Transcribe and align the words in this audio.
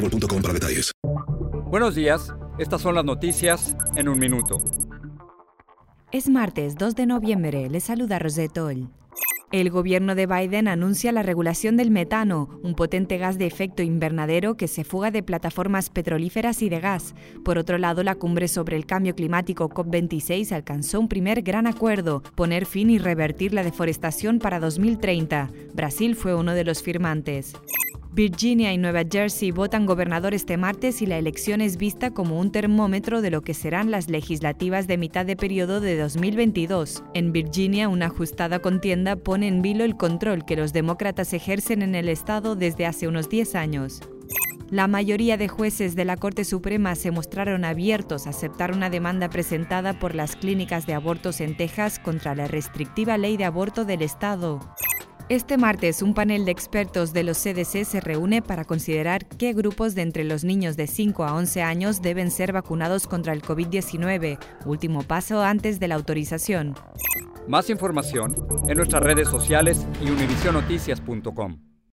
boostmobile.com 0.00 0.42
para 0.42 0.54
detalles. 0.54 0.92
Buenos 1.66 1.94
días, 1.94 2.34
estas 2.58 2.80
son 2.80 2.94
las 2.94 3.04
noticias 3.04 3.76
en 3.96 4.08
un 4.08 4.18
minuto. 4.18 4.58
Es 6.12 6.28
martes 6.28 6.76
2 6.76 6.96
de 6.96 7.06
noviembre, 7.06 7.70
le 7.70 7.80
saluda 7.80 8.18
Rosetol. 8.18 8.90
El 9.52 9.70
gobierno 9.70 10.14
de 10.14 10.26
Biden 10.26 10.68
anuncia 10.68 11.10
la 11.10 11.24
regulación 11.24 11.76
del 11.76 11.90
metano, 11.90 12.60
un 12.62 12.76
potente 12.76 13.18
gas 13.18 13.36
de 13.36 13.46
efecto 13.46 13.82
invernadero 13.82 14.56
que 14.56 14.68
se 14.68 14.84
fuga 14.84 15.10
de 15.10 15.24
plataformas 15.24 15.90
petrolíferas 15.90 16.62
y 16.62 16.68
de 16.68 16.78
gas. 16.78 17.16
Por 17.44 17.58
otro 17.58 17.76
lado, 17.76 18.04
la 18.04 18.14
cumbre 18.14 18.46
sobre 18.46 18.76
el 18.76 18.86
cambio 18.86 19.16
climático 19.16 19.68
COP26 19.68 20.52
alcanzó 20.52 21.00
un 21.00 21.08
primer 21.08 21.42
gran 21.42 21.66
acuerdo, 21.66 22.22
poner 22.36 22.64
fin 22.64 22.90
y 22.90 22.98
revertir 22.98 23.52
la 23.52 23.64
deforestación 23.64 24.38
para 24.38 24.60
2030. 24.60 25.50
Brasil 25.74 26.14
fue 26.14 26.36
uno 26.36 26.54
de 26.54 26.64
los 26.64 26.80
firmantes. 26.80 27.54
Virginia 28.12 28.72
y 28.72 28.78
Nueva 28.78 29.04
Jersey 29.08 29.52
votan 29.52 29.86
gobernador 29.86 30.34
este 30.34 30.56
martes 30.56 31.00
y 31.00 31.06
la 31.06 31.16
elección 31.16 31.60
es 31.60 31.76
vista 31.76 32.10
como 32.10 32.40
un 32.40 32.50
termómetro 32.50 33.22
de 33.22 33.30
lo 33.30 33.42
que 33.42 33.54
serán 33.54 33.92
las 33.92 34.10
legislativas 34.10 34.88
de 34.88 34.98
mitad 34.98 35.24
de 35.24 35.36
periodo 35.36 35.80
de 35.80 35.96
2022. 35.96 37.04
En 37.14 37.30
Virginia, 37.30 37.88
una 37.88 38.06
ajustada 38.06 38.58
contienda 38.58 39.14
pone 39.14 39.46
en 39.46 39.62
vilo 39.62 39.84
el 39.84 39.96
control 39.96 40.44
que 40.44 40.56
los 40.56 40.72
demócratas 40.72 41.32
ejercen 41.34 41.82
en 41.82 41.94
el 41.94 42.08
estado 42.08 42.56
desde 42.56 42.84
hace 42.84 43.06
unos 43.06 43.28
10 43.28 43.54
años. 43.54 44.00
La 44.70 44.88
mayoría 44.88 45.36
de 45.36 45.46
jueces 45.46 45.94
de 45.94 46.04
la 46.04 46.16
Corte 46.16 46.44
Suprema 46.44 46.96
se 46.96 47.12
mostraron 47.12 47.64
abiertos 47.64 48.26
a 48.26 48.30
aceptar 48.30 48.72
una 48.72 48.90
demanda 48.90 49.30
presentada 49.30 50.00
por 50.00 50.16
las 50.16 50.34
clínicas 50.34 50.84
de 50.84 50.94
abortos 50.94 51.40
en 51.40 51.56
Texas 51.56 52.00
contra 52.00 52.34
la 52.34 52.48
restrictiva 52.48 53.18
ley 53.18 53.36
de 53.36 53.44
aborto 53.44 53.84
del 53.84 54.02
Estado. 54.02 54.58
Este 55.30 55.56
martes, 55.56 56.02
un 56.02 56.12
panel 56.12 56.44
de 56.44 56.50
expertos 56.50 57.12
de 57.12 57.22
los 57.22 57.38
CDC 57.38 57.84
se 57.84 58.00
reúne 58.00 58.42
para 58.42 58.64
considerar 58.64 59.24
qué 59.26 59.52
grupos 59.52 59.94
de 59.94 60.02
entre 60.02 60.24
los 60.24 60.42
niños 60.42 60.76
de 60.76 60.88
5 60.88 61.22
a 61.22 61.36
11 61.36 61.62
años 61.62 62.02
deben 62.02 62.32
ser 62.32 62.52
vacunados 62.52 63.06
contra 63.06 63.32
el 63.32 63.40
COVID-19, 63.40 64.40
último 64.66 65.04
paso 65.04 65.40
antes 65.40 65.78
de 65.78 65.86
la 65.86 65.94
autorización. 65.94 66.74
Más 67.46 67.70
información 67.70 68.34
en 68.66 68.76
nuestras 68.76 69.04
redes 69.04 69.28
sociales 69.28 69.86
y 70.04 70.10
univisionoticias.com. 70.10 71.69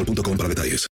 boostmobile.com 0.00 0.36
para 0.36 0.48
detalles. 0.48 0.88